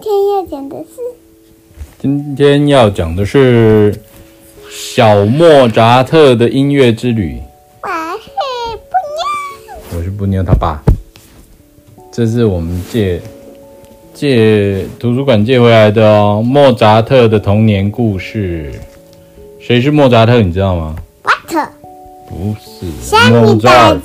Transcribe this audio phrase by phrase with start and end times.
[0.00, 1.00] 天要讲的是，
[1.98, 3.94] 今天要讲的是
[4.70, 7.40] 小莫扎特的音乐之旅。
[7.82, 7.88] 我
[8.20, 8.30] 是
[8.76, 10.80] 布妞，我是布妞他爸。
[12.12, 13.20] 这是我们借
[14.14, 18.72] 借图书馆借回来的哦，莫扎特的童年故事。
[19.60, 20.40] 谁是莫扎特？
[20.40, 21.70] 你知道吗？What？
[22.28, 22.86] 不是。
[23.30, 24.00] 莫扎特。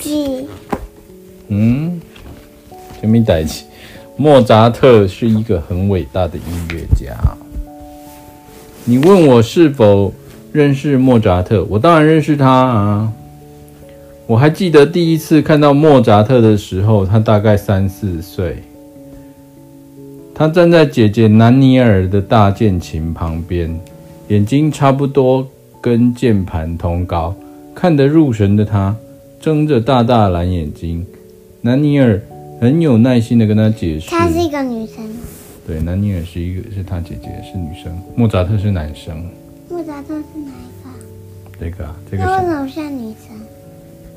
[1.49, 2.01] 嗯？
[2.99, 3.63] 什么代志？
[4.15, 6.43] 莫扎特是一个很伟大的音
[6.75, 7.15] 乐家。
[8.85, 10.13] 你问我是否
[10.51, 11.65] 认识莫扎特？
[11.69, 13.11] 我当然认识他啊！
[14.27, 18.61] 我还记得第一次看到莫扎特的时候，他大概三四岁。
[20.35, 23.79] 他站在姐姐南尼尔的大键琴旁边，
[24.27, 25.47] 眼睛差不多
[25.81, 27.35] 跟键盘同高，
[27.73, 28.95] 看得入神的他，
[29.39, 31.03] 睁着大大蓝眼睛。
[31.61, 32.21] 南尼尔。
[32.63, 35.05] 很有耐心的跟他解释，她是一个女生。
[35.67, 39.29] 对，南尼尔是一个，是他姐姐是女生，莫扎特是男生。
[39.69, 41.59] 莫扎特是哪一个？
[41.59, 42.23] 这个啊，这个。
[42.23, 43.37] 他为什么像女生？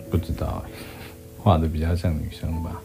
[0.08, 0.62] 不知道，
[1.38, 2.80] 画的比较像女生吧。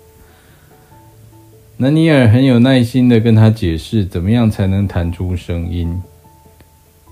[1.77, 5.95] 南尼尔很有耐心的跟他解释，怎么样才能弹出声音。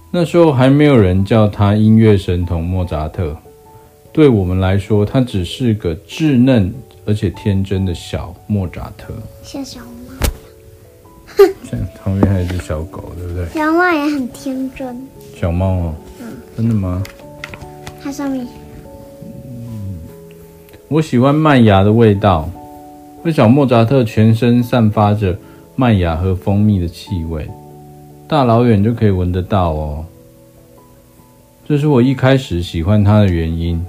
[0.10, 3.38] 那时候还没有人叫他音乐神童莫扎特，
[4.12, 6.74] 对我们来说，他只是个稚嫩。
[7.10, 10.14] 而且天真的小莫扎特，像小猫。
[11.64, 13.48] 像旁边还有一只小狗，对不对？
[13.50, 15.08] 小猫也很天真。
[15.36, 17.02] 小猫哦，嗯，真的吗？
[18.00, 18.46] 它上面。
[19.44, 19.98] 嗯，
[20.88, 22.48] 我喜欢麦芽的味道。
[23.24, 25.36] 为小莫扎特全身散发着
[25.76, 27.50] 麦芽和蜂蜜的气味，
[28.28, 30.06] 大老远就可以闻得到哦。
[31.68, 33.84] 这是我一开始喜欢他的原因，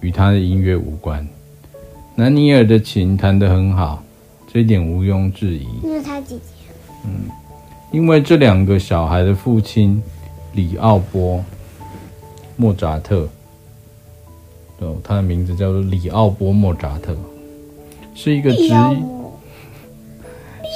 [0.00, 1.24] 与他的音乐无关。
[2.20, 4.02] 南尼尔的琴弹得很好，
[4.52, 5.66] 这一点毋庸置疑。
[5.82, 6.70] 那是他姐姐。
[7.06, 7.30] 嗯，
[7.92, 10.02] 因为这两个小孩的父亲
[10.52, 11.42] 李奥波
[12.58, 13.26] 莫扎特，
[14.80, 17.16] 哦，他的名字叫做李奥波莫扎特，
[18.14, 18.74] 是一个职业，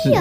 [0.02, 0.14] 是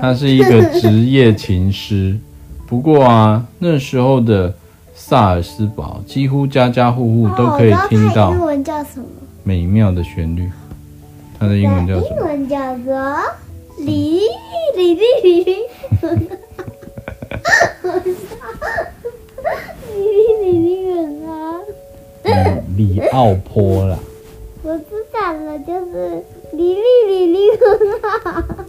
[0.00, 2.18] 他是一个职业琴师。
[2.66, 4.52] 不过啊，那时候的
[4.96, 8.32] 萨尔斯堡几乎家家户户都可以听到。
[8.32, 9.06] 英文叫什么？
[9.44, 10.50] 美妙的旋律，
[11.38, 12.06] 它的英文叫什么？
[12.08, 12.94] 英文叫做
[13.78, 14.20] “哩
[14.74, 15.56] 哩哩哩哩”，
[16.00, 18.00] 哈哈哈哈
[18.40, 18.64] 哈！
[19.94, 21.28] 哩哩哩哩啊！
[22.76, 23.98] 里奥波啦。
[24.62, 27.38] 我知道了，就是“哩哩哩哩”
[28.02, 28.66] 啊！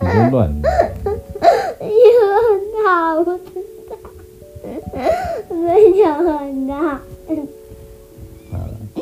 [0.00, 0.50] 你别乱。
[1.80, 1.88] 有
[2.84, 2.88] 好
[3.24, 3.30] 大，
[5.48, 6.72] 非常很大。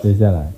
[0.03, 0.51] 接下来，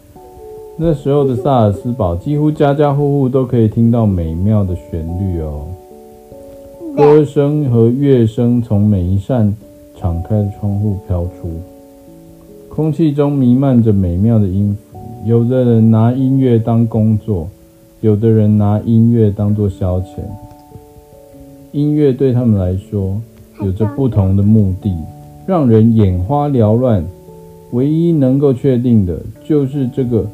[0.85, 5.65] 那时候的萨尔斯堡几乎家家户户都可以听到美妙的旋律哦，
[6.97, 9.55] 歌声和乐声从每一扇
[9.97, 11.53] 敞开的窗户飘出，
[12.69, 14.99] 空气中弥漫着美妙的音符。
[15.25, 17.49] 有的人拿音乐当工作，
[18.01, 20.19] 有的人拿音乐当做消遣。
[21.71, 23.17] 音乐对他们来说
[23.61, 24.93] 有着不同的目的，
[25.47, 27.05] 让人眼花缭乱。
[27.71, 30.27] 唯一能够确定的就是，这个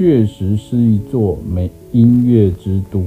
[0.00, 3.02] 确实是一座美音乐之都。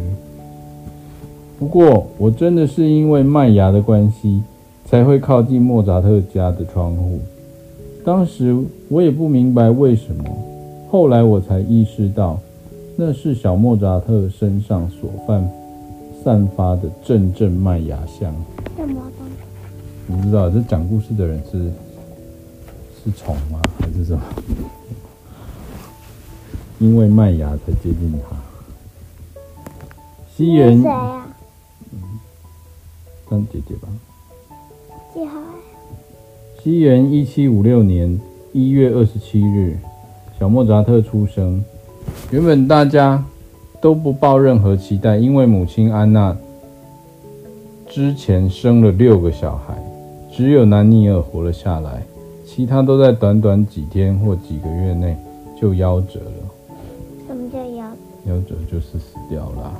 [1.57, 4.43] 不过，我真的是因为麦芽的关系，
[4.85, 7.19] 才会靠近莫扎特家的窗户。
[8.05, 8.55] 当时
[8.89, 10.23] 我也不明白为什么，
[10.87, 12.39] 后来我才意识到，
[12.95, 15.51] 那是小莫扎特身上所散
[16.23, 18.31] 散发的阵阵麦芽香。
[18.77, 20.13] 什么东西？
[20.15, 21.71] 不知道，这讲故事的人是。
[23.03, 23.59] 是虫吗？
[23.79, 24.21] 还是什么？
[26.83, 28.35] 因为麦芽才接近他。
[30.35, 31.25] 西元，谁啊？
[31.93, 31.99] 嗯，
[33.29, 33.87] 当姐姐吧。
[35.13, 35.39] 几号？
[36.61, 38.19] 西元一七五六年
[38.51, 39.77] 一月二十七日，
[40.37, 41.63] 小莫扎特出生。
[42.31, 43.23] 原本大家
[43.79, 46.35] 都不抱任何期待，因为母亲安娜
[47.87, 49.73] 之前生了六个小孩，
[50.29, 52.03] 只有南尼尔活了下来。
[52.45, 55.15] 其他都在短短几天或几个月内
[55.59, 56.42] 就夭折了。
[58.25, 58.55] 什么叫夭折？
[58.71, 59.79] 就是死掉了！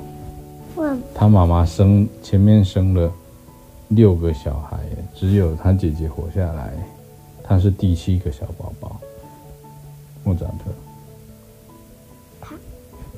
[1.14, 3.10] 他妈妈生前面生了
[3.88, 4.78] 六个小孩，
[5.14, 6.74] 只有他姐姐活下来，
[7.42, 8.96] 他是第七个小宝宝。
[10.24, 10.70] 莫扎特。
[12.40, 12.56] 他。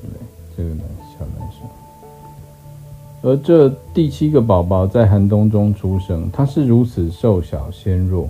[0.01, 0.09] 对，
[0.55, 0.79] 这个男
[1.11, 1.61] 小男生。
[3.23, 8.29] 而这第七个宝宝在寒冬中出生，他是如此瘦小纤弱。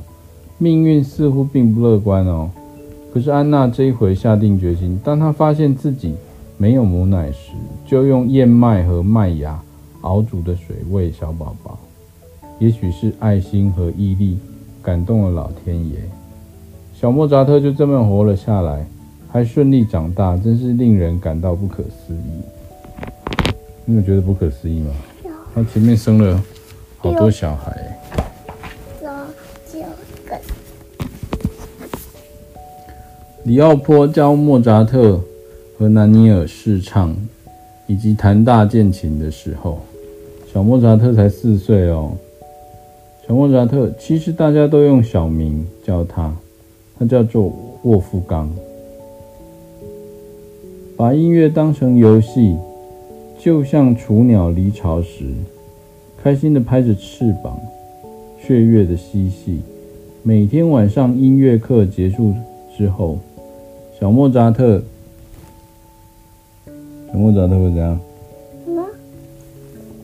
[0.57, 2.49] 命运似乎并不乐观哦。
[3.13, 6.15] 可是安娜这一回下定决心，当她发现自己
[6.57, 7.51] 没有母奶时，
[7.85, 9.61] 就用燕麦和麦芽
[10.01, 11.77] 熬煮的水喂小宝宝。
[12.59, 14.39] 也许是爱心和毅力
[14.81, 15.97] 感动了老天爷，
[16.95, 18.83] 小莫扎特就这么活了下来，
[19.31, 22.41] 还顺利长大，真是令人感到不可思议。
[23.85, 24.91] 你有觉得不可思议吗？
[25.53, 26.43] 他前面生了
[26.97, 27.99] 好多小孩。
[33.43, 35.21] 李奥波教莫扎特
[35.77, 37.15] 和南尼尔试唱
[37.85, 39.77] 以及弹大键琴的时候，
[40.51, 42.13] 小莫扎特才四岁哦。
[43.27, 46.35] 小莫扎特其实大家都用小名叫他，
[46.97, 47.53] 他叫做
[47.83, 48.49] 沃夫冈。
[50.95, 52.57] 把音乐当成游戏，
[53.37, 55.25] 就像雏鸟离巢时，
[56.23, 57.55] 开心的拍着翅膀，
[58.41, 59.59] 雀跃的嬉戏。
[60.23, 62.33] 每天晚上音乐课结束
[62.75, 63.19] 之后。
[63.99, 64.81] 小莫扎特，
[67.11, 67.99] 小莫扎特会怎样？
[68.65, 68.85] 什么？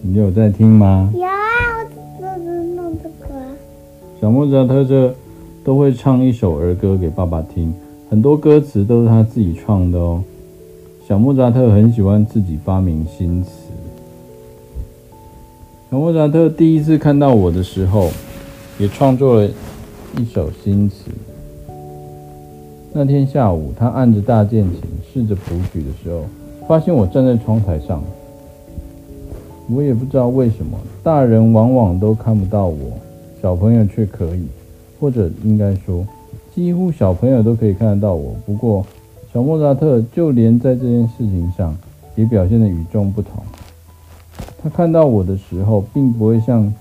[0.01, 1.11] 你有在听吗？
[1.13, 1.29] 有啊，
[1.77, 3.35] 我只是弄这个。
[4.21, 5.13] 小莫扎特这
[5.63, 7.73] 都会唱一首儿歌给爸爸听，
[8.09, 10.23] 很多歌词都是他自己创的哦。
[11.07, 13.49] 小莫扎特很喜欢自己发明新词。
[15.91, 18.09] 小莫扎特第一次看到我的时候，
[18.79, 19.49] 也创作了
[20.17, 21.11] 一首新词。
[22.93, 24.81] 那天下午，他按着大键琴，
[25.13, 26.23] 试着谱曲的时候，
[26.67, 28.03] 发现我站在窗台上。
[29.73, 32.77] 我也不知道为什么，大人往往都看不到我，
[33.41, 34.45] 小朋友却可以，
[34.99, 36.05] 或者应该说，
[36.53, 38.35] 几乎小朋友都可以看得到我。
[38.45, 38.85] 不过，
[39.33, 41.75] 小莫扎特就连在这件事情上，
[42.15, 43.41] 也表现得与众不同。
[44.61, 46.71] 他看到我的时候，并不会像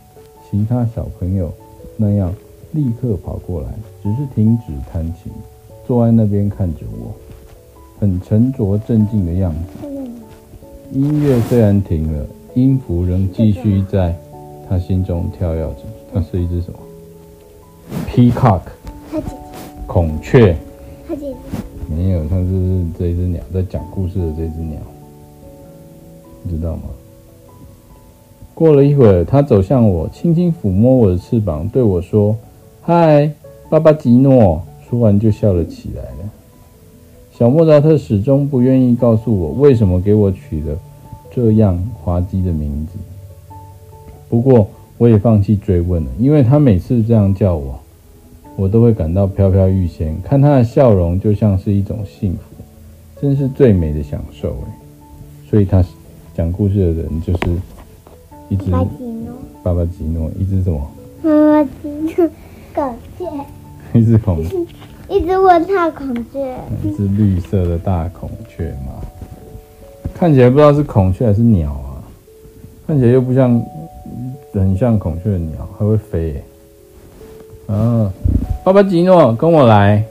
[0.51, 1.53] 其他小朋友
[1.97, 2.35] 那样
[2.73, 3.69] 立刻跑过来，
[4.03, 5.33] 只是停止弹琴。
[5.87, 7.15] 坐在那边看着我，
[8.03, 9.87] 很沉着镇静的样子。
[10.91, 14.13] 音乐虽然停了，音符仍继续在
[14.69, 15.83] 他心中跳跃着。
[16.13, 16.79] 它是一只什么
[18.09, 18.63] ？Peacock。
[19.87, 20.57] 孔雀。
[21.89, 24.81] 没有，它是这一只鸟，在讲故事的这只鸟，
[26.43, 26.83] 你知道吗？
[28.53, 32.37] 过了一会儿，他走向我，轻轻抚摸我的翅膀，对我说
[32.83, 33.31] ：“嗨，
[33.71, 34.61] 爸爸吉诺。”
[34.91, 36.42] 说完就笑了起来了。
[37.43, 40.79] 小莫扎特始终不愿意告诉我为什么给我取了
[41.35, 42.97] 这样滑稽的名字。
[44.29, 47.77] 不过我也放弃追问了，因为他每次这样叫我，
[48.55, 50.17] 我都会感到飘飘欲仙。
[50.23, 52.41] 看他的笑容就像是一种幸福，
[53.21, 54.79] 真是最美的享受哎。
[55.51, 55.85] 所以他
[56.37, 57.39] 讲故事的人就是
[58.51, 60.81] 一只巴巴吉诺，一只什么？
[61.25, 62.31] 巴巴吉诺，
[62.73, 63.25] 狗雀。
[63.99, 64.57] 一只孔雀，
[65.13, 68.95] 一只温套孔雀，一只绿色的大孔雀嘛，
[70.15, 72.01] 看起来不知道是孔雀还是鸟啊，
[72.87, 73.63] 看起来又不像，
[74.55, 76.43] 很像孔雀的鸟，还会飞。
[77.67, 78.11] 啊，
[78.65, 80.03] 巴巴吉诺，跟我来。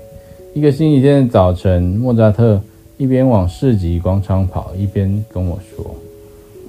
[0.53, 2.61] 一个星期天的早晨，莫扎特
[2.97, 5.95] 一边往市集广场跑，一边跟我说：“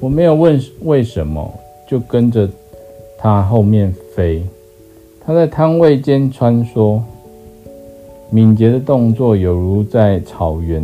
[0.00, 1.52] 我没有问为什么，
[1.86, 2.48] 就跟着
[3.18, 4.42] 他后面飞。”
[5.22, 6.98] 他在摊位间穿梭，
[8.34, 10.82] 敏捷的动作犹如在草原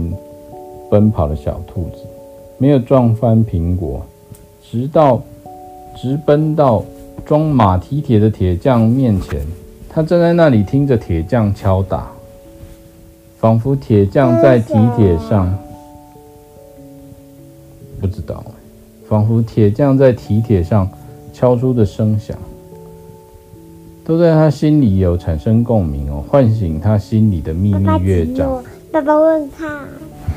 [0.90, 2.04] 奔跑的小兔子，
[2.58, 4.02] 没有撞翻苹果，
[4.62, 5.18] 直到
[5.96, 6.84] 直奔到
[7.24, 9.40] 装马蹄铁的铁匠面前。
[9.88, 12.08] 他站在那里听着铁匠敲打，
[13.38, 15.50] 仿佛铁匠在蹄铁上，
[17.98, 18.44] 不知道，
[19.08, 20.86] 仿佛铁匠在蹄铁上
[21.32, 22.36] 敲出的声响。
[24.08, 28.64] 都在他心里有产生共鸣哦，唤醒他心里的秘密乐章。
[28.90, 29.84] 爸爸问他，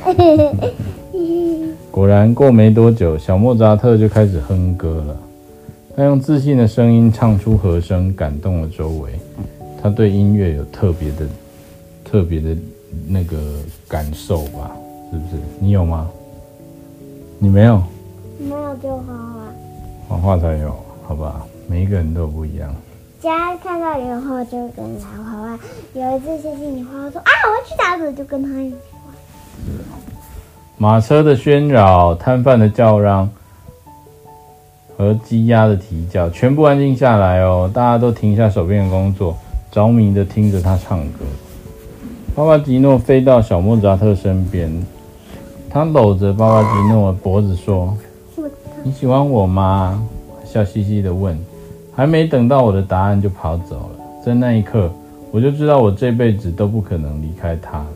[1.89, 5.17] 果然过没多久，小莫扎特就开始哼歌了。
[5.95, 9.11] 他用自信的声音唱出和声，感动了周围。
[9.81, 11.25] 他对音乐有特别的、
[12.03, 12.49] 特别的
[13.07, 13.37] 那个
[13.87, 14.75] 感受吧？
[15.13, 15.41] 是不是？
[15.61, 16.09] 你有吗？
[17.39, 17.81] 你没有？
[18.37, 19.47] 没有就画画。
[20.09, 20.75] 画画才有，
[21.07, 21.41] 好吧？
[21.69, 22.75] 每一个人都不一样。
[23.21, 25.59] 家看到以后就跟他画画。
[25.93, 29.11] 有一次谢谢你画，我说啊，我要去打赌，就跟他一起画。
[30.77, 33.29] 马车的喧扰、摊贩的叫嚷
[34.97, 37.69] 和鸡鸭的啼叫，全部安静下来哦！
[37.71, 39.37] 大家都停下手边的工作，
[39.69, 41.19] 着迷的听着他唱歌。
[42.33, 44.83] 巴巴吉诺飞到小莫扎特身边，
[45.69, 47.95] 他搂着巴巴吉诺的脖子说
[48.81, 50.03] ：“你喜欢我吗？”
[50.43, 51.37] 笑嘻嘻的问。
[51.93, 54.91] 还没等到我的答案就跑走了，在那一刻，
[55.31, 57.87] 我就知道我这辈子都不可能离开他了。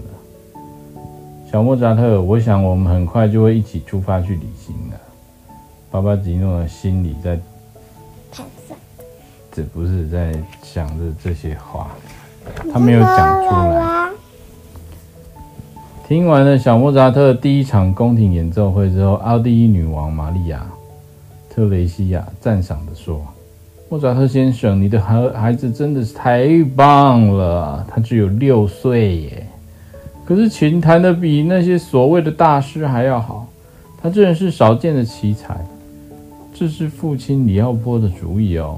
[1.49, 4.97] 小莫扎特，我想我们很快就会一起出发去旅行了。
[5.89, 7.39] 巴巴吉诺的心里在
[8.31, 8.77] 盘算，
[9.51, 11.91] 这不是在想着这些话，
[12.73, 14.09] 他没有讲出来。
[16.05, 20.67] 听完了小莫扎特第一场宫廷演奏会之后，奥地利女王玛丽亚
[21.49, 23.25] 特蕾西亚赞赏地说
[23.95, 29.47] ：“莫扎特先生，你的孩孩子真的是太棒了，他只有六岁耶，
[30.25, 33.47] 可是琴弹得比那些所谓的大师还要好，
[34.01, 35.57] 他真是少见的奇才。”
[36.53, 38.77] 这是父亲李奥波的主意哦。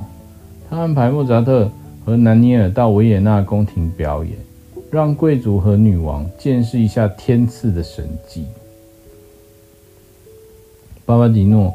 [0.70, 1.68] 他安排莫扎特
[2.06, 4.34] 和南尼尔到维也纳宫廷表演，
[4.92, 8.46] 让贵族和女王见识一下天赐的神迹。
[11.08, 11.74] 巴巴吉诺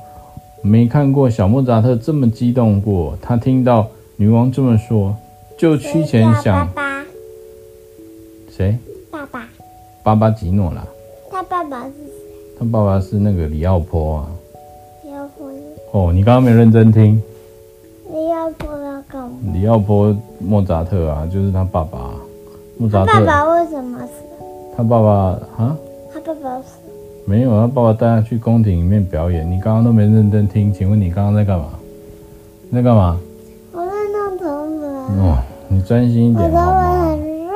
[0.62, 3.18] 没看过小莫扎特这么激动过。
[3.20, 5.14] 他听到女王这么说，
[5.58, 6.68] 就趋前想：
[8.48, 8.78] 谁？
[9.10, 9.48] 爸爸。
[10.04, 10.86] 巴巴吉诺啦。
[11.30, 12.56] 他爸爸是谁？
[12.58, 14.30] 他爸爸是那个李奥波啊。
[15.92, 17.22] 哦，你刚刚没认真听。
[18.10, 19.36] 李奥波要干嘛？
[19.52, 22.14] 李奥波，莫扎特啊，就是他爸爸。
[22.78, 23.12] 莫扎特。
[23.12, 24.12] 他爸爸为什么死？
[24.76, 25.08] 他爸爸
[25.56, 25.76] 啊？
[26.14, 26.78] 他爸爸死？
[27.24, 29.48] 没有，啊爸爸带他去宫廷里面表演。
[29.50, 31.66] 你刚刚都没认真听，请问你刚刚在干嘛？
[32.68, 33.18] 你在干嘛？
[33.72, 34.44] 我在弄头
[34.80, 34.86] 发。
[35.22, 35.38] 哦，
[35.68, 36.66] 你专心一点好吗？
[36.66, 37.52] 我头发很热。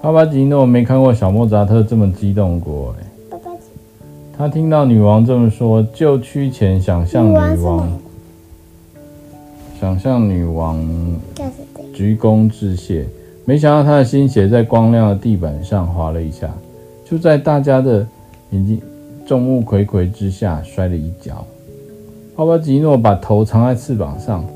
[0.00, 3.04] 巴巴吉诺没看过小莫扎特这么激动过，哎。
[4.38, 8.00] 他听到女王这么说，就趋前想向女王，
[9.78, 10.82] 想向女王
[11.92, 13.06] 鞠躬致谢。
[13.44, 16.48] 没想到他的新鞋在光亮的地板上滑了一下，
[17.10, 18.06] 就在大家的
[18.50, 18.80] 眼睛
[19.26, 21.44] 众目睽睽之下摔了一跤。
[22.36, 24.46] 巴巴吉诺把头藏在翅膀上，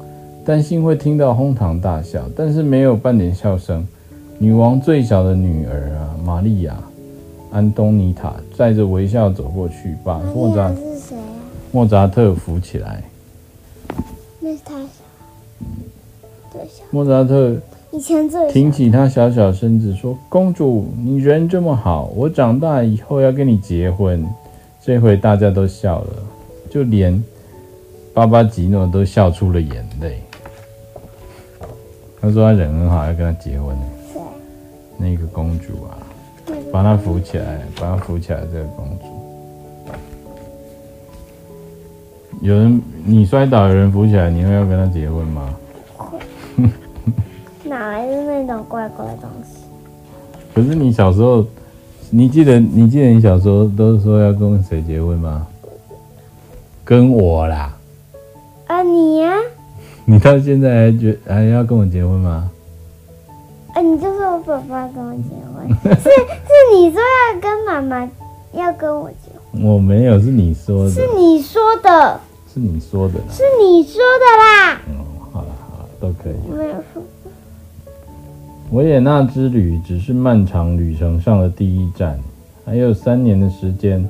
[0.44, 3.84] 担心会听到哄堂大笑，但是没有半点笑声。
[4.38, 6.76] 女王最小的女儿啊，玛利亚。
[7.50, 11.22] 安东尼塔带着微笑走过去，把莫扎特是谁啊？
[11.72, 13.02] 莫扎特扶起来。
[14.38, 14.88] 那是他小，
[16.52, 16.84] 对小。
[16.92, 17.56] 莫扎特
[17.94, 24.26] 以前最挺起他小小身子说：“公主，你人这么好，我长大以后要跟你结婚。”
[24.82, 26.08] 这回大家都笑了，
[26.68, 27.22] 就连
[28.12, 30.20] 巴巴吉诺都笑出了眼泪。
[32.20, 33.76] 他说他人很好，要跟他结婚。
[34.98, 35.94] 那个公主啊。
[36.72, 38.40] 把她扶起来，把她扶起来。
[38.52, 39.04] 这个公主，
[42.42, 45.54] 有人你摔倒，有人扶起来，你会要跟他结婚吗？
[47.64, 49.64] 哪来的那种怪怪的东西？
[50.54, 51.44] 可是你小时候，
[52.10, 55.46] 你记得你记得你小时候都说要跟谁结婚吗？
[56.84, 57.74] 跟我啦。
[58.66, 59.34] 啊，你呀？
[60.04, 62.50] 你到现在还觉还要跟我结婚吗？
[63.74, 68.08] 啊，你就是我爸爸跟我结婚， 是是你说要跟妈妈
[68.52, 72.20] 要跟我结婚，我没有，是你说的，是你说的，
[72.52, 74.80] 是你说的，是你说的啦。
[74.88, 74.94] 嗯，
[75.32, 76.34] 好了好了，都可以。
[76.48, 77.02] 我没有说。
[78.74, 82.18] 维也纳之旅只是漫长旅程上的第一站，
[82.64, 84.04] 还有三年的时间，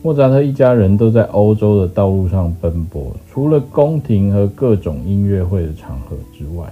[0.00, 6.66] 莫扎特一家人都在欧洲的道路上奔波，除了宫廷和各种音乐会的场合之外。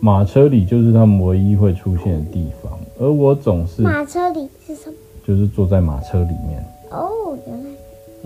[0.00, 4.94] 马车里就是他们唯一会出现的地方，而我总是马车里是什么？
[5.26, 6.64] 就是坐在马车里面。
[6.92, 7.70] 哦，原来。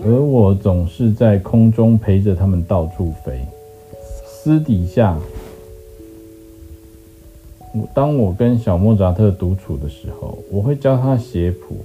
[0.05, 3.43] 而我总是在空中陪着他们到处飞。
[4.23, 5.38] 私底下，我
[7.93, 11.77] 当我跟小莫扎特独处的时候，我会教他写谱。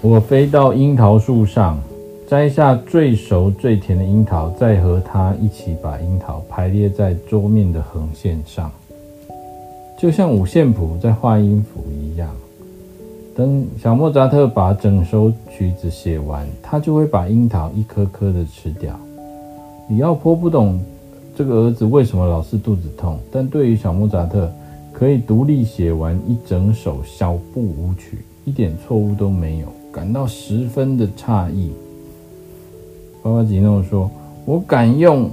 [0.00, 1.80] 我飞到樱桃树上。
[2.26, 8.72] 摘下最熟最甜的樱桃，再和他一起把樱桃排列在桌面的横线上，
[9.98, 12.34] 就像五线谱在画音符一样。
[13.36, 18.98] 等小莫扎特把整首曲子写完，他就会把樱桃一颗颗的吃掉。
[19.88, 20.80] 李奥波不懂
[21.36, 24.50] 这个儿子为什么老是肚子痛，但对于小莫扎特
[24.92, 31.72] 可以独立写完一整首小步舞曲，一点错误都没有，感到十分的诧异。
[33.22, 34.10] 巴巴吉诺说
[34.46, 35.28] ：“我敢用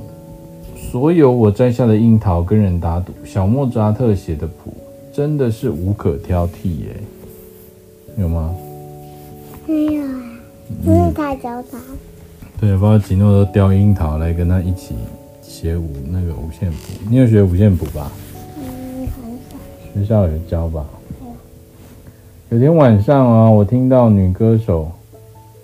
[0.75, 4.73] 所有我摘下的樱桃跟人打赌，小莫扎特写的谱
[5.13, 6.95] 真的是无可挑剔耶，
[8.17, 8.53] 有吗？
[9.65, 10.39] 没有啊，
[10.83, 11.79] 不是他教他。
[12.61, 14.95] 对，包括吉诺都叼樱桃来跟他一起
[15.41, 16.77] 写五那个五线谱。
[17.09, 18.11] 你有学五线谱吧？
[18.59, 19.07] 嗯，
[19.93, 20.05] 很少。
[20.05, 20.85] 学校有教吧？
[22.49, 24.89] 有天晚上啊，我听到女歌手，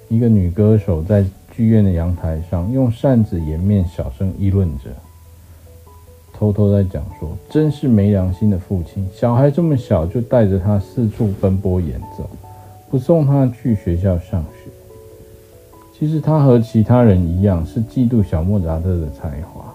[0.10, 1.24] 一个女歌手在。
[1.56, 4.92] 剧院的阳台上，用扇子掩面，小声议论着。
[6.32, 12.30] 偷偷在讲说：“真是没良心的父亲，小孩这么小就带着他四处奔波演奏，
[12.92, 14.57] 不送他去学校上学。”
[15.98, 19.74] 其实他和其他人一样，是嫉妒小莫扎特的才华。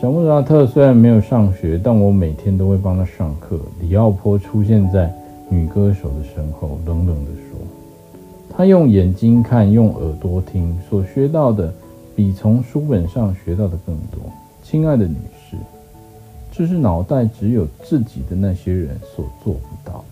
[0.00, 3.58] 小莫扎特虽然没有上学，但我每天都会帮他上课。
[3.80, 5.12] 李奥波出现在
[5.50, 7.58] 女歌手的身后，冷冷地说
[8.56, 11.74] ：“他用眼睛看，用耳朵听，所学到的
[12.14, 14.20] 比从书本上学到的更多。
[14.62, 15.16] 亲爱的女
[15.50, 15.56] 士，
[16.52, 20.04] 这是脑袋只有自己的那些人所做不到。”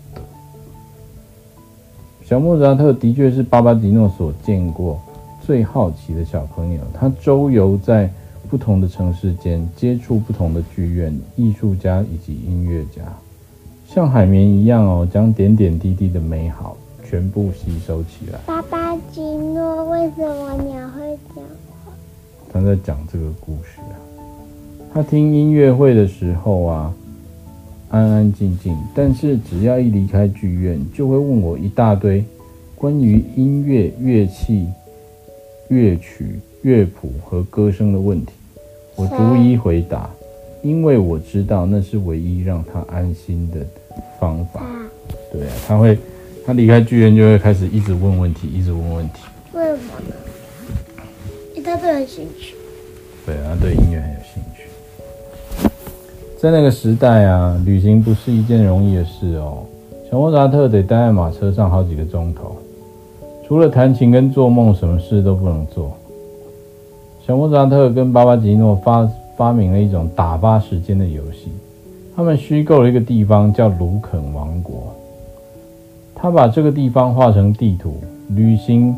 [2.29, 5.01] 小莫扎特的确是巴巴迪诺所见过
[5.41, 6.81] 最好奇的小朋友。
[6.93, 8.11] 他周游在
[8.51, 13.03] 不同的城市间，接触不同的剧院、艺术家以及音乐家，
[13.87, 16.77] 像海绵一样哦，将点点滴滴的美好
[17.09, 18.41] 全部吸收起来。
[18.45, 21.45] 巴巴吉诺，为什么鸟会讲
[21.85, 21.93] 话？
[22.53, 23.95] 他在讲这个故事啊。
[24.93, 26.93] 他听音乐会的时候啊，
[27.97, 32.25] 安安静静，但是只要一离开剧院，就会问我一大堆
[32.75, 34.67] 关于音乐、乐器、
[35.69, 36.41] 乐曲。
[36.63, 38.33] 乐谱和歌声的问题，
[38.97, 40.11] 我逐一回答，
[40.65, 43.65] 因为我知道那是唯一让他安心的
[44.19, 44.67] 方法。
[45.33, 45.97] 对啊，他会，
[46.45, 49.21] 他离开剧院就会开始一直问问题，一直问问题。
[49.53, 50.15] 为什么呢？
[51.55, 52.57] 因为他对很兴趣。
[53.25, 54.56] 对啊，他对音乐很有兴趣。
[56.39, 59.59] 在那个时代啊，旅行不是一件容易的事哦。
[60.11, 62.55] 小莫扎特得待在马车上好几个钟头，
[63.49, 65.97] 除了弹琴跟做梦，什么事都不能做。
[67.27, 71.49] 小莫扎特跟巴巴吉诺发发明了一种打发时间的游戏，
[72.15, 74.95] 他们虚构了一个地方叫卢肯王国。
[76.15, 77.97] 他把这个地方画成地图，
[78.29, 78.95] 旅行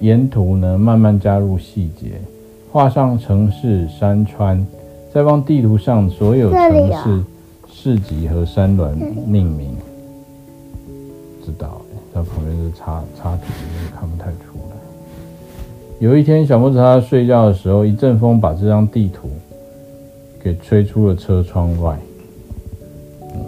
[0.00, 2.20] 沿途呢慢慢加入细节，
[2.72, 4.66] 画上城市、山川，
[5.12, 7.24] 再帮地图上所有城市、
[7.68, 8.96] 市集和山峦
[9.26, 9.76] 命名。
[11.44, 11.80] 知道，
[12.14, 13.42] 在旁边是插插图，
[13.98, 14.76] 看不太出来。
[15.98, 19.28] 有一天，小拇指他睡觉的时候，一阵风把这张地图
[20.40, 21.98] 给吹出了车窗外。
[23.34, 23.40] 嗯，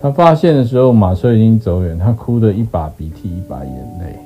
[0.00, 4.16] 他发现的时候，马车已经走远，他哭得一把鼻涕一把眼泪，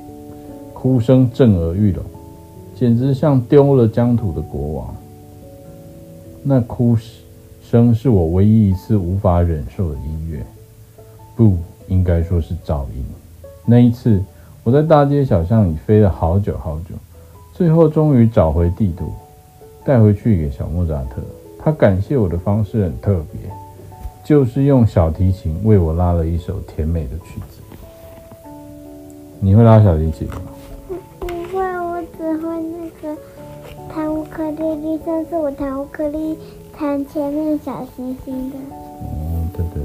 [0.71, 2.03] 哭声震耳欲聋，
[2.75, 4.95] 简直像丢了疆土的国王。
[6.43, 6.97] 那哭
[7.61, 10.45] 声是我唯一一次无法忍受的音乐，
[11.35, 13.05] 不应该说是噪音。
[13.65, 14.21] 那一次。
[14.63, 16.93] 我在大街小巷里飞了好久好久，
[17.51, 19.11] 最后终于找回地图，
[19.83, 21.19] 带回去给小莫扎特。
[21.57, 23.51] 他感谢我的方式很特别，
[24.23, 27.59] 就是用小提琴为我拉了一首甜美的曲子。
[29.39, 30.50] 你会拉小提琴吗？
[34.41, 34.99] 弹乌克丽丽。
[35.05, 36.35] 上次我弹乌克丽，
[36.75, 38.55] 弹前面小星星的。
[39.01, 39.83] 嗯，对对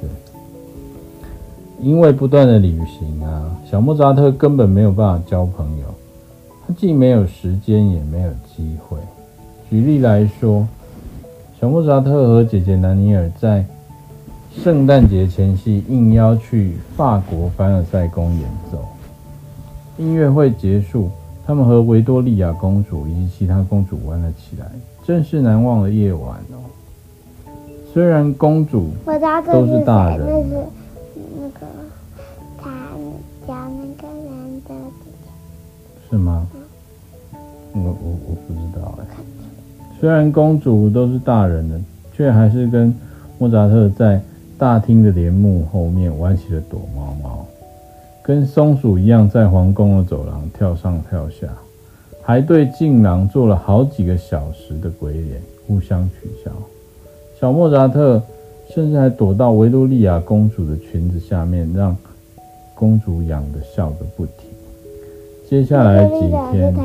[0.00, 0.08] 对。
[1.80, 5.86] 因为不断的旅行啊，小莫扎特根本没有办法交朋友。
[6.66, 8.98] 他既没有时间，也没有机会。
[9.68, 10.66] 举例来说，
[11.60, 13.64] 小莫扎特和姐姐南尼尔在
[14.54, 18.78] 圣诞节前夕应邀去法国凡尔赛宫演奏。
[19.98, 21.10] 音乐会结束，
[21.48, 24.70] 他们和维多利亚公主以及其他公主玩了起来，
[25.02, 26.60] 真是难忘的夜晚哦。
[27.90, 28.90] 虽然公主
[29.50, 30.26] 都是大人。
[30.26, 30.42] 那
[36.10, 36.46] 是吗？
[37.72, 39.06] 我我我不知道哎。
[39.98, 41.80] 虽然公主都是大人了，
[42.14, 42.94] 却还是跟
[43.38, 44.20] 莫扎特在
[44.58, 47.46] 大厅的帘幕后面玩起了躲猫猫，
[48.28, 51.48] 跟松鼠一样在皇宫的走廊跳上跳下，
[52.20, 56.50] 还对镜廊做了好几个小时的鬼脸，互相取笑。
[57.40, 58.22] 小莫扎特
[58.68, 61.96] 甚至还躲到维多利亚公主的裙子下面，让
[62.74, 64.50] 公主痒得笑个不停。
[65.48, 66.20] 接下来几
[66.52, 66.76] 天，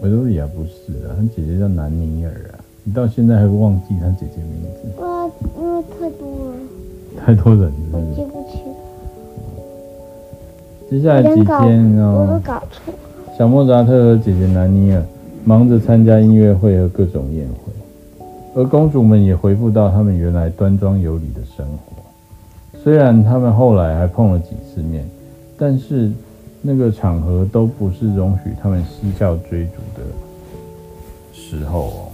[0.00, 2.64] 维多利亚不是啊，他姐姐叫南尼尔啊。
[2.82, 5.02] 你到现在还会忘记他姐姐名字？
[5.02, 6.56] 哇，因为太多了，
[7.22, 8.63] 太多人了，我记不起。
[10.90, 12.40] 接下来几天哦。
[13.38, 15.02] 小莫扎特和姐姐南尼尔
[15.44, 17.72] 忙着参加音乐会和各种宴会，
[18.54, 22.80] 而公主们也恢复到他们原来端庄有礼的生活。
[22.82, 25.08] 虽然他们后来还碰了几次面，
[25.58, 26.10] 但是。
[26.66, 30.02] 那个场合都不是容许他们嬉笑追逐的
[31.30, 32.08] 时候哦。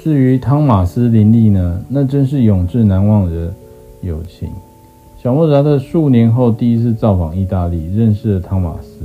[0.00, 3.54] 至于汤马斯林利呢，那真是永志难忘的
[4.06, 4.48] 友情。
[5.22, 9.00] 小莫扎特数年后第一次造访意大利，认识了汤马斯。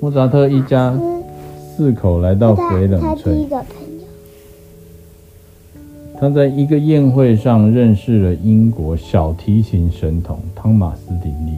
[0.00, 0.92] 莫扎特一家
[1.76, 3.46] 四口来到翡冷村。
[6.18, 11.52] 他在一个宴会上认识了英国小提琴神童汤马斯·丁利。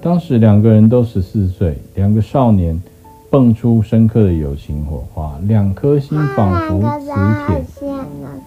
[0.00, 2.80] 当时两个人都十四岁，两个少年
[3.28, 7.10] 蹦出深刻的友情火花，两颗心仿佛磁
[7.46, 7.64] 铁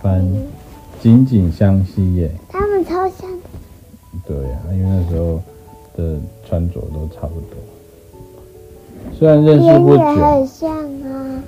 [0.02, 0.28] 般
[1.00, 2.32] 紧紧相吸耶。
[2.84, 3.30] 超像。
[4.28, 5.42] 对呀、啊，因为那时候
[5.98, 7.58] 的穿着都差不多。
[9.18, 11.44] 虽然认识不久，很像啊。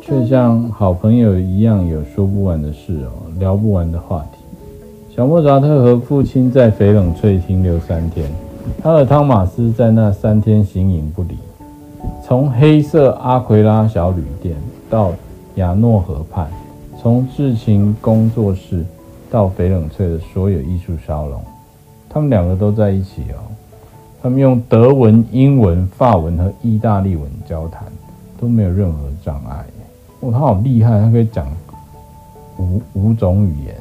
[0.00, 4.38] 却像好朋友一样，有说不完的事哦，聊不完的话题。
[5.12, 8.30] 小莫扎特和父亲在翡冷翠停留三天，
[8.80, 11.36] 他和汤马斯在那三天形影不离。
[12.24, 14.54] 从黑色阿奎拉小旅店
[14.88, 15.12] 到
[15.56, 16.48] 亚诺河畔，
[17.02, 18.84] 从制琴工作室
[19.36, 21.44] 到翡冷翠的所有艺术沙龙，
[22.08, 23.36] 他们两个都在一起哦。
[24.22, 27.84] 他们用德文、英文、法文和意大利文交谈。
[28.38, 29.64] 都没有任何障碍。
[30.20, 31.46] 哦，他好厉害，他可以讲
[32.58, 33.74] 五五种语言。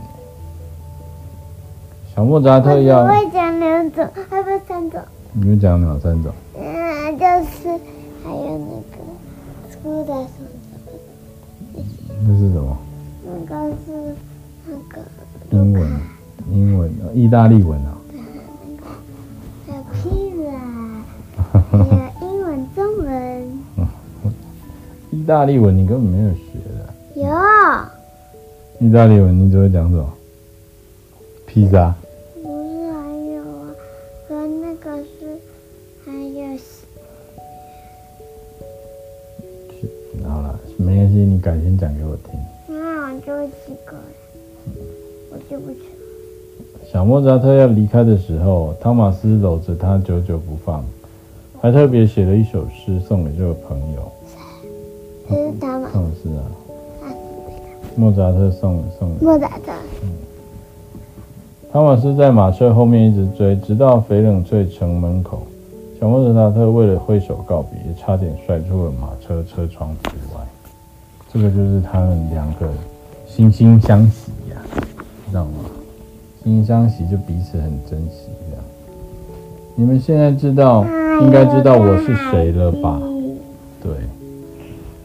[2.15, 5.01] 小莫扎特要我会讲两种，还不是三种？
[5.33, 6.31] 你会讲哪三种？
[6.57, 7.67] 嗯，就是
[8.23, 8.97] 还有那个
[9.69, 11.83] 粗的什么？
[12.25, 12.77] 那是什么？
[13.25, 14.15] 那个是
[14.67, 15.01] 那个
[15.51, 15.89] 英文，
[16.51, 17.97] 英文，意大利文啊。
[18.12, 18.17] 那
[18.78, 18.86] 个
[19.67, 19.99] 还有披
[20.36, 20.43] 萨，
[21.71, 21.84] 还有
[22.21, 23.06] 英文、中文。
[25.12, 26.41] 意大利文你根本没有学
[26.75, 26.93] 的。
[27.21, 27.25] 有。
[28.80, 30.13] 意大利文你只会讲什么？
[31.45, 31.95] 披萨。
[32.43, 32.97] 不是还
[33.32, 33.71] 有啊？
[34.28, 35.39] 和那个是
[36.04, 36.58] 还有。
[40.28, 42.34] 好了，没关系，你改天讲给我听。
[46.95, 50.81] 小莫扎特要离开的时候，汤马斯搂着他久久不放，
[51.60, 54.10] 还特别写了一首诗送给这个朋友。
[55.27, 57.12] 这是汤马斯啊，
[57.97, 59.73] 莫扎特送送莫扎特。
[60.03, 60.10] 嗯，
[61.69, 65.41] 汤马斯在马车后面一直追，直到翡冷翠城门口。
[65.99, 70.41] 小莫扎特为了挥手告别，也差点摔出了马车车窗之外。
[71.34, 72.69] 这个就是他们两个
[73.29, 74.55] 惺惺相惜呀，
[75.29, 75.51] 知道吗？
[76.45, 78.63] 惺惺相惜就彼此很珍惜这样。
[79.75, 80.86] 你们现在知道，
[81.21, 83.01] 应该知道我是谁了吧？
[83.81, 83.91] 对。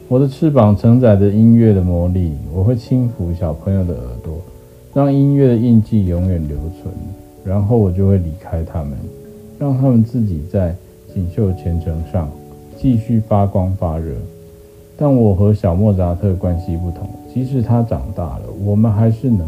[0.07, 4.35] 我的翅膀承载着音乐的魔力，我会轻抚小朋友的耳朵，
[4.92, 6.92] 让音乐的印记永远留存，
[7.44, 8.92] 然后我就会离开他们，
[9.59, 10.74] 让他们自己在
[11.14, 12.29] 锦绣前程上
[12.76, 14.12] 继续发光发热。
[14.98, 19.46] 但我和小莫扎特关系不同，即使他长大了，我们还是能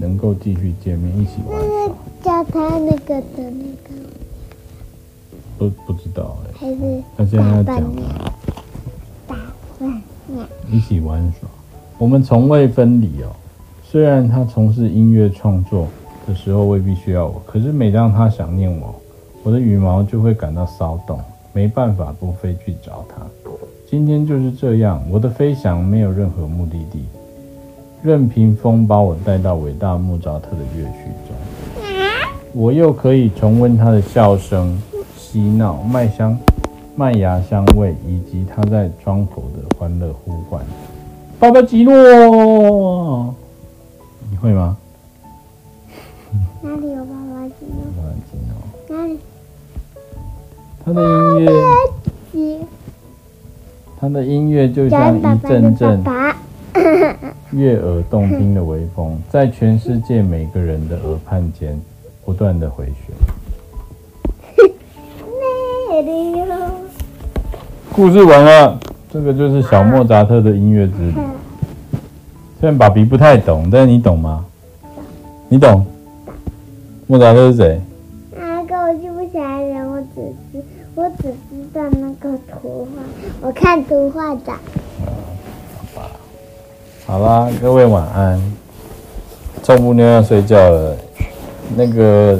[0.00, 1.94] 能够继续见面，一起玩耍。
[2.22, 3.90] 叫他那个的那个，
[5.58, 8.00] 不不知道哎、欸，还是他现在要讲吗？
[10.70, 11.48] 一起玩耍，
[11.98, 13.30] 我们从未分离哦。
[13.82, 15.88] 虽然他从事音乐创作
[16.26, 18.94] 的时候未必需要我，可是每当他想念我，
[19.42, 21.18] 我的羽毛就会感到骚动，
[21.52, 23.26] 没办法不飞去找他。
[23.88, 27.04] 今天就是这样，我的飞翔没有任何目的地，
[28.02, 31.34] 任凭风把我带到伟大莫扎特的乐曲中，
[32.52, 34.80] 我又可以重温他的笑声、
[35.16, 36.36] 嬉闹、麦香。
[36.96, 40.62] 麦芽香味，以及他在窗口的欢乐呼唤，
[41.38, 43.34] 巴巴吉诺，
[44.30, 44.76] 你会吗？
[46.60, 47.86] 哪里有巴巴吉诺？
[47.96, 48.52] 巴巴吉诺。
[48.98, 49.18] 哪里？
[50.84, 51.48] 他的音乐，
[53.98, 56.04] 他的音乐就像一阵阵
[57.52, 61.78] 悦耳动听的微风， 在全世界每个人的耳畔间
[62.24, 62.94] 不断的回旋。
[67.92, 68.78] 故事完了，
[69.12, 71.14] 这个就是小莫扎特的音乐之旅。
[72.60, 74.44] 虽然爸比不太懂，但是你懂吗？
[75.48, 75.84] 你懂？
[77.06, 77.80] 莫扎特是谁？
[78.32, 80.62] 那个我记不起来人，我只知
[80.94, 83.02] 我只知道那个图画，
[83.48, 84.52] 我看图画的。
[87.10, 88.40] 好啦，各位晚安。
[89.64, 90.96] 臭布妞要睡觉了。
[91.76, 92.38] 那个，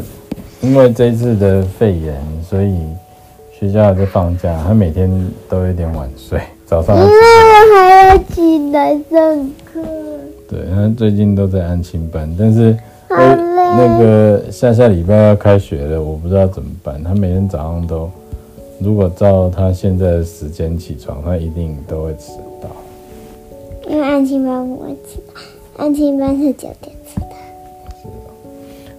[0.61, 2.15] 因为这一次的肺炎，
[2.49, 2.77] 所以。
[3.53, 5.11] 学校还在放假，他每天
[5.49, 9.83] 都有点晚睡，早上因为我还要起来上课。
[10.49, 12.75] 对，他最近都在安亲班，但是
[13.11, 17.03] 那个下下礼拜要开学了，我不知道怎么办。
[17.05, 18.09] 他每天早上都，
[18.79, 22.50] 如果照他现在的时间起床，他一定都会迟到。
[23.91, 27.27] 因为安亲班不会迟到，安亲班是九点迟到。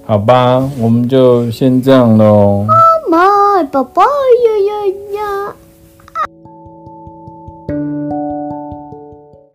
[0.05, 2.65] 好吧，我们就先这样喽。
[2.67, 2.73] 妈
[3.09, 4.07] 妈，宝宝呀
[4.67, 5.55] 呀呀。